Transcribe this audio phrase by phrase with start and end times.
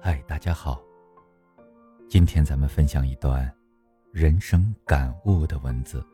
[0.00, 0.80] 嗨，大家好。
[2.08, 3.52] 今天咱们分享一段
[4.12, 6.04] 人生感悟的文字。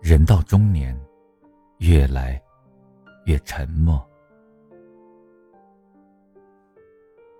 [0.00, 0.96] 人到中年，
[1.78, 2.40] 越来
[3.24, 4.00] 越沉默。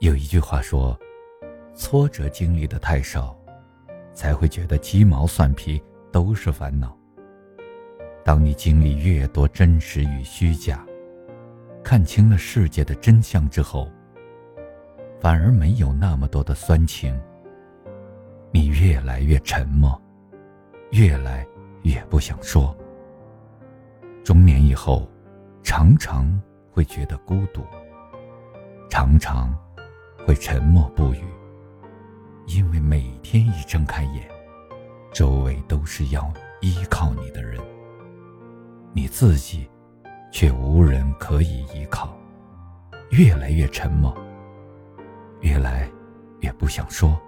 [0.01, 0.99] 有一句话说
[1.77, 3.39] ：“挫折经历的太少，
[4.13, 5.81] 才会觉得鸡毛蒜皮
[6.11, 6.96] 都是烦恼。”
[8.27, 10.85] 当你经历越多真实与虚假，
[11.85, 13.89] 看清了世界的真相之后，
[15.21, 17.17] 反而没有那么多的酸情。
[18.51, 19.97] 你越来越沉默，
[20.91, 21.47] 越来
[21.83, 22.77] 越不想说。
[24.25, 25.09] 中年以后，
[25.63, 26.29] 常常
[26.73, 27.65] 会觉得孤独，
[28.91, 29.57] 常常
[30.27, 31.23] 会沉默不语，
[32.49, 34.29] 因为每天一睁开眼，
[35.13, 36.29] 周围都是要
[36.61, 37.61] 依靠你的人。
[38.93, 39.69] 你自己，
[40.33, 42.17] 却无人可以依靠，
[43.11, 44.17] 越来越沉默，
[45.41, 45.89] 越来
[46.41, 47.21] 越不想说。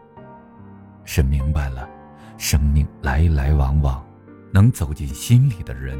[1.04, 1.88] 是明白了，
[2.36, 4.04] 生命来来往往，
[4.52, 5.98] 能走进心里的人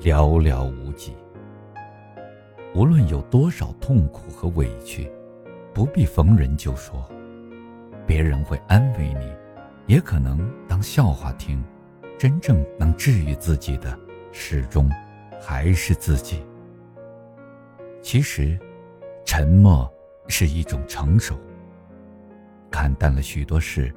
[0.00, 1.14] 寥寥无几。
[2.74, 5.10] 无论有多少痛苦和委屈，
[5.72, 7.08] 不必逢人就说，
[8.06, 9.32] 别人会安慰你，
[9.86, 11.62] 也可能当笑话听。
[12.16, 13.98] 真正能治愈自己的。
[14.36, 14.90] 始终
[15.40, 16.44] 还是自己。
[18.02, 18.58] 其实，
[19.24, 19.90] 沉默
[20.26, 21.38] 是一种成熟。
[22.68, 23.94] 看淡了许多事，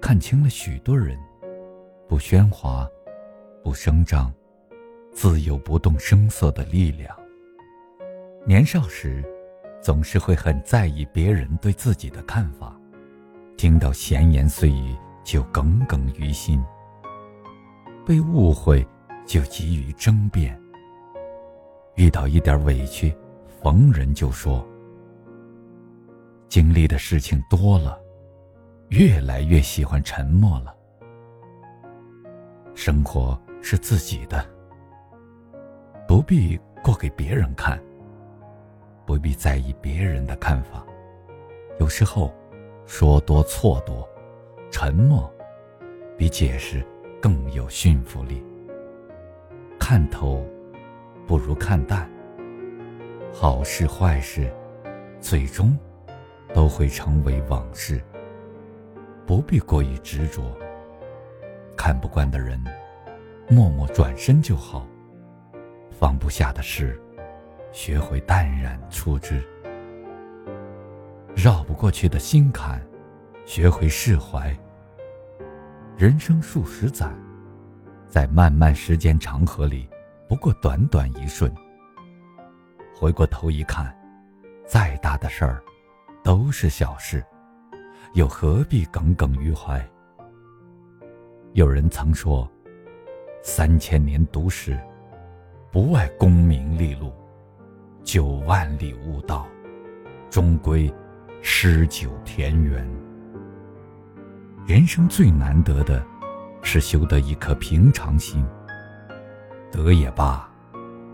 [0.00, 1.16] 看清了许多人，
[2.08, 2.88] 不喧哗，
[3.62, 4.32] 不声张，
[5.12, 7.14] 自有不动声色的力量。
[8.46, 9.22] 年少时，
[9.82, 12.74] 总是会很在意别人对自己的看法，
[13.58, 16.64] 听到闲言碎语就耿耿于心，
[18.06, 18.84] 被误会。
[19.26, 20.58] 就急于争辩，
[21.96, 23.12] 遇到一点委屈，
[23.60, 24.66] 逢人就说。
[26.48, 28.00] 经历的事情多了，
[28.88, 30.74] 越来越喜欢沉默了。
[32.74, 34.46] 生活是自己的，
[36.06, 37.82] 不必过给别人看，
[39.04, 40.86] 不必在意别人的看法。
[41.80, 42.32] 有时候，
[42.86, 44.08] 说多错多，
[44.70, 45.28] 沉默
[46.16, 46.86] 比解释
[47.20, 48.40] 更有驯服力。
[49.88, 50.44] 看透，
[51.28, 52.10] 不如看淡。
[53.32, 54.52] 好事坏事，
[55.20, 55.78] 最终
[56.52, 58.02] 都会成为往事。
[59.24, 60.42] 不必过于执着。
[61.76, 62.60] 看不惯的人，
[63.48, 64.84] 默默转身就好。
[65.92, 67.00] 放不下的事，
[67.70, 69.40] 学会淡然处之。
[71.32, 72.84] 绕不过去的心坎，
[73.44, 74.52] 学会释怀。
[75.96, 77.08] 人生数十载。
[78.16, 79.86] 在漫漫时间长河里，
[80.26, 81.54] 不过短短一瞬。
[82.94, 83.94] 回过头一看，
[84.64, 85.62] 再大的事儿，
[86.24, 87.22] 都是小事，
[88.14, 89.86] 又何必耿耿于怀？
[91.52, 92.50] 有人曾说
[93.44, 94.80] ：“三千年读史，
[95.70, 97.10] 不外功名利禄；
[98.02, 99.46] 九万里悟道，
[100.30, 100.90] 终归
[101.42, 102.82] 诗酒田园。”
[104.66, 106.02] 人生最难得的。
[106.66, 108.44] 是修得一颗平常心。
[109.70, 110.50] 得也罢，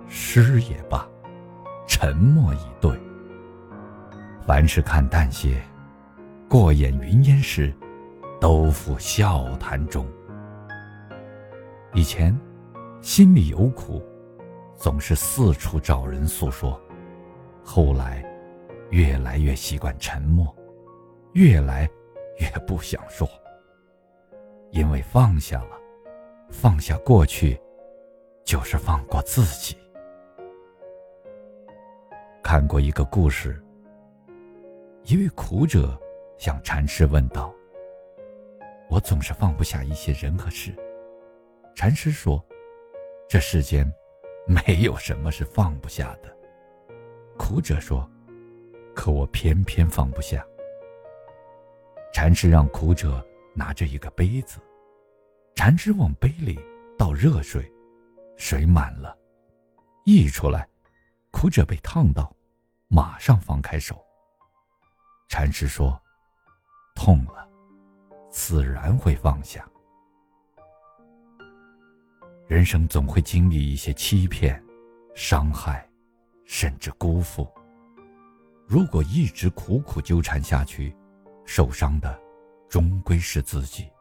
[0.09, 1.07] 失也罢，
[1.87, 2.99] 沉默以对。
[4.47, 5.63] 凡事看淡些，
[6.49, 7.71] 过眼云烟时，
[8.41, 10.07] 都付笑谈中。
[11.93, 12.35] 以前
[13.03, 14.03] 心里有苦，
[14.75, 16.81] 总是四处找人诉说；
[17.63, 18.25] 后来
[18.89, 20.53] 越来越习惯沉默，
[21.35, 21.89] 越来
[22.39, 23.29] 越不想说。
[24.73, 25.79] 因为放下了，
[26.49, 27.61] 放下过去，
[28.43, 29.77] 就是放过自己。
[32.43, 33.63] 看过一个故事，
[35.05, 36.01] 一位苦者
[36.39, 37.55] 向禅师问道
[38.89, 40.75] ：“我总是放不下一些人和事。”
[41.77, 42.43] 禅师说
[43.29, 43.87] ：“这世间
[44.47, 46.35] 没有什么是放不下的。”
[47.37, 48.11] 苦者说
[48.97, 50.43] ：“可我偏偏放不下。”
[52.11, 53.23] 禅师让苦者。
[53.55, 54.59] 拿着一个杯子，
[55.55, 56.59] 禅师往杯里
[56.99, 57.71] 倒热水，
[58.37, 59.17] 水满了，
[60.05, 60.69] 溢出来，
[61.31, 62.35] 苦者被烫到，
[62.89, 64.03] 马上放开手。
[65.29, 66.01] 禅师说
[66.97, 67.49] ：“痛了，
[68.31, 69.69] 自然会放下。
[72.49, 74.63] 人生总会经历一些欺骗、
[75.15, 75.89] 伤害，
[76.45, 77.49] 甚至辜负。
[78.67, 80.95] 如果一直苦苦纠缠下去，
[81.47, 82.21] 受伤的。”
[82.73, 83.92] 终归是自己。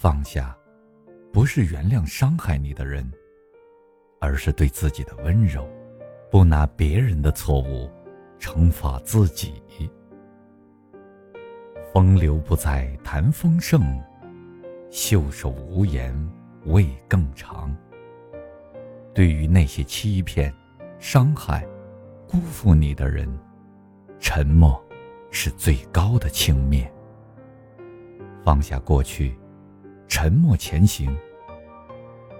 [0.00, 0.56] 放下，
[1.30, 3.06] 不是原谅伤害你的人，
[4.18, 5.68] 而是对自己的温柔，
[6.30, 7.86] 不拿别人的错误
[8.38, 9.62] 惩罚自己。
[11.92, 14.02] 风流不再谈风盛，
[14.88, 16.16] 袖手无言
[16.64, 17.76] 味更长。
[19.12, 20.50] 对于那些欺骗、
[20.98, 21.62] 伤害、
[22.26, 23.28] 辜负你的人，
[24.18, 24.82] 沉默
[25.30, 26.88] 是最高的轻蔑。
[28.42, 29.36] 放下过去，
[30.10, 31.16] 沉默前行，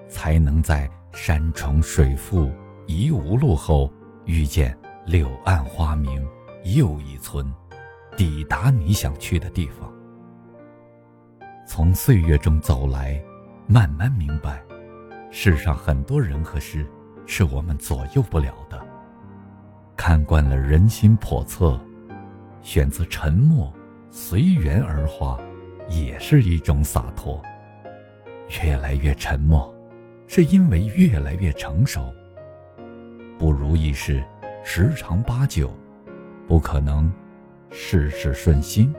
[0.09, 2.51] 才能在山重水复
[2.89, 3.91] 疑无路后，
[4.25, 4.77] 遇见
[5.07, 6.29] 柳暗花明
[6.65, 7.47] 又一村，
[8.17, 9.89] 抵达你想去的地方。
[11.65, 13.23] 从岁月中走来，
[13.69, 14.61] 慢慢明白，
[15.31, 16.85] 世上很多人和事，
[17.25, 18.85] 是我们左右不了的。
[19.97, 21.81] 看惯了人心叵测，
[22.63, 23.73] 选择沉默，
[24.11, 25.41] 随缘而化。
[25.89, 27.43] 也是一种洒脱。
[28.65, 29.73] 越来越沉默，
[30.27, 32.13] 是因为越来越成熟。
[33.39, 34.23] 不如意事
[34.65, 35.73] 十常八九，
[36.47, 37.11] 不可能
[37.71, 38.93] 事事顺心。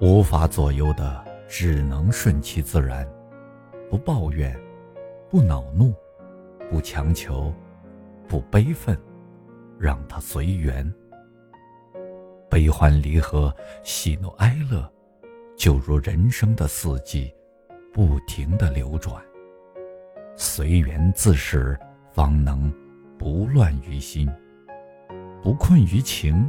[0.00, 3.08] 无法左右的，只能顺其自然，
[3.88, 4.54] 不抱怨，
[5.30, 5.94] 不恼怒，
[6.70, 7.52] 不强求，
[8.28, 8.96] 不悲愤，
[9.78, 10.92] 让它随缘。
[12.50, 14.86] 悲欢离合，喜怒哀乐。
[15.56, 17.32] 就如人生的四季，
[17.96, 19.24] 不停的流转。
[20.36, 21.74] 随缘自适，
[22.12, 22.70] 方能
[23.18, 24.30] 不乱于心，
[25.42, 26.46] 不困于情，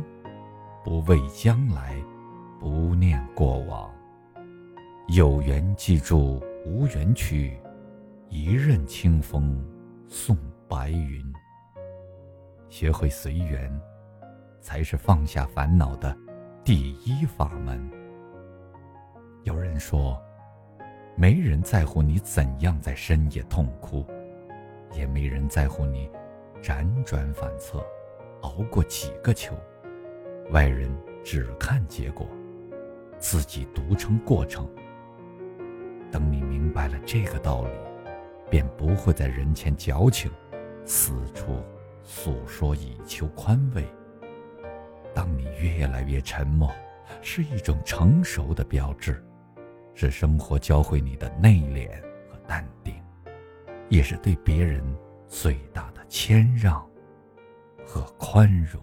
[0.83, 1.95] 不畏将来，
[2.59, 3.89] 不念过往。
[5.07, 7.57] 有缘记住，无缘去，
[8.27, 9.57] 一任清风
[10.05, 10.35] 送
[10.67, 11.23] 白云。
[12.67, 13.71] 学会随缘，
[14.59, 16.13] 才是放下烦恼的
[16.65, 17.89] 第一法门。
[19.44, 20.21] 有人说，
[21.19, 24.06] 没人在乎你怎样在深夜痛哭，
[24.94, 26.08] 也没人在乎你
[26.62, 27.84] 辗转反侧，
[28.42, 29.56] 熬过几个秋。
[30.52, 32.30] 外人只看结果，
[33.18, 34.69] 自己独撑过程。
[36.12, 37.72] 等你明白了这个道理，
[38.48, 40.31] 便不会在人前矫情，
[40.86, 41.64] 四处
[42.04, 43.84] 诉说以求宽慰。
[45.16, 46.72] 当你越来越沉默，
[47.24, 49.19] 是一种成熟的标志。
[49.99, 51.89] 是生活教会你的内敛
[52.29, 52.94] 和淡定，
[53.89, 54.83] 也是对别人
[55.27, 56.88] 最大的谦让
[57.83, 58.79] 和宽容。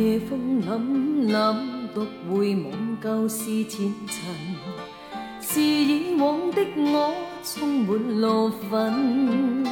[0.00, 1.56] 夜风凛凛
[1.94, 4.16] 独回望旧事前尘，
[5.42, 7.12] 是以往的我
[7.44, 9.62] 充满怒愤，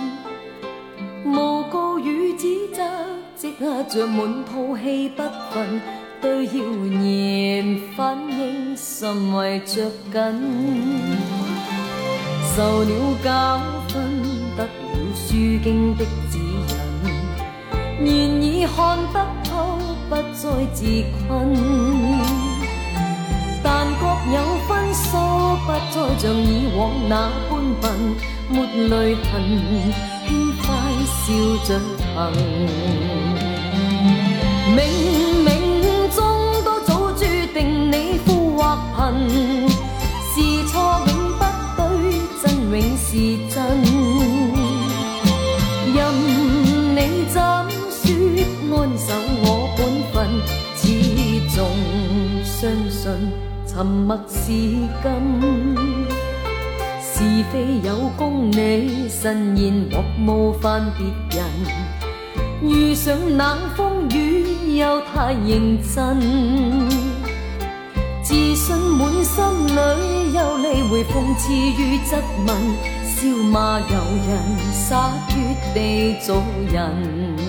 [1.25, 2.83] 诬告与指责
[3.37, 5.81] 积压着满肚气不忿，
[6.21, 6.53] 对谣
[7.03, 10.13] 言反应甚为着紧，
[12.55, 13.99] 受了教训，
[14.59, 14.69] 得了
[15.15, 15.33] 书
[15.65, 16.39] 经的指
[17.99, 19.79] 引，现已看得透。
[20.09, 20.85] 不再自
[21.29, 21.55] 困，
[23.63, 25.07] 但各有分数，
[25.67, 27.15] 不再像以往那
[27.51, 27.51] 般
[27.81, 27.85] 笨，
[28.49, 28.55] 没
[28.89, 29.33] 泪痕，
[30.27, 30.29] 轻
[30.63, 30.67] 快
[31.05, 31.25] 笑
[31.67, 31.69] 着
[32.15, 32.17] 行。
[34.75, 34.81] 明
[53.69, 55.77] 沉默是金，
[57.03, 57.23] 是
[57.53, 61.47] 非有公理，慎言莫冒犯别人。
[62.63, 66.19] 遇上冷风雨又太认真，
[68.23, 72.57] 自信满心里又理会讽刺与质问，
[73.05, 75.37] 笑骂由人，洒脱
[75.75, 77.48] 地做人。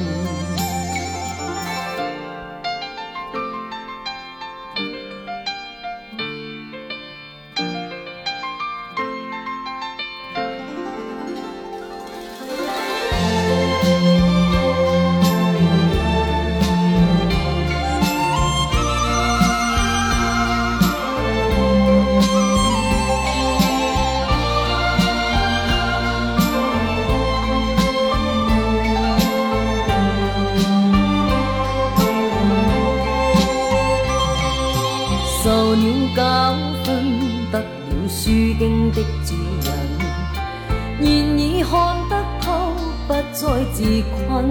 [43.19, 43.41] 不再
[43.73, 43.83] 自
[44.27, 44.49] 困。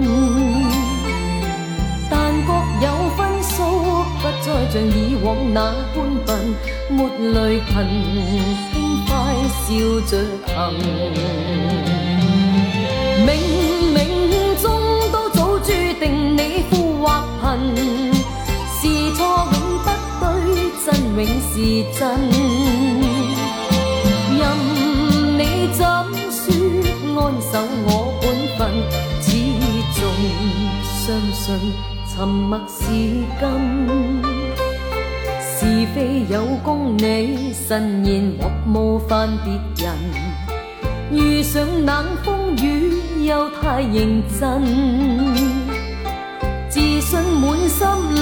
[2.09, 2.13] 但
[2.45, 2.53] 各
[2.85, 3.55] 有分数，
[4.19, 5.57] 不再像以往那
[5.95, 6.29] 般笨，
[6.89, 6.97] 没
[7.33, 7.75] 泪痕，
[8.71, 8.73] 轻
[9.07, 9.09] 快
[9.65, 9.67] 笑
[10.05, 10.11] 着
[10.45, 10.57] 行。
[13.25, 13.27] 冥
[13.95, 13.97] 冥
[14.61, 14.65] 中
[15.11, 15.67] 都早注
[15.99, 17.03] 定你富或
[17.41, 17.43] 贫，
[18.79, 18.81] 是
[19.15, 19.19] 错
[19.51, 19.87] 永不
[20.21, 20.25] 对，
[20.85, 21.53] 真永是
[21.97, 21.99] 真。
[24.37, 24.41] 任
[25.39, 25.41] 你
[25.73, 25.79] 怎
[26.31, 26.39] 说，
[27.17, 27.53] 安守
[31.09, 31.55] 相信
[32.07, 34.21] 沉默是金。
[35.41, 39.95] 是非有功你慎言莫冒犯别人，
[41.11, 44.61] 遇上冷风雨又太认真，
[46.69, 48.21] 自信满心里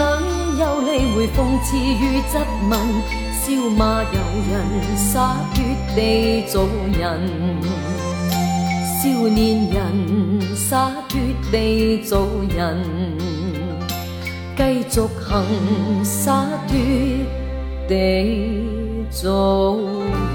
[0.57, 2.37] 又理会讽刺与质
[2.69, 2.79] 问，
[3.33, 5.61] 笑骂由人，洒脱
[5.93, 6.65] 地做
[6.97, 7.19] 人，
[8.99, 11.19] 少年人洒脱
[11.51, 12.81] 地做人。
[14.57, 16.75] 继续行，洒脱
[17.87, 19.77] 地做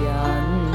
[0.04, 0.71] 人。